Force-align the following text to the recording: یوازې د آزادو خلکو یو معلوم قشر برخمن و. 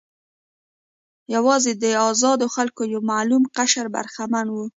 یوازې 1.35 1.71
د 1.83 1.85
آزادو 2.09 2.47
خلکو 2.55 2.81
یو 2.93 3.01
معلوم 3.11 3.43
قشر 3.55 3.85
برخمن 3.95 4.45
و. 4.51 4.55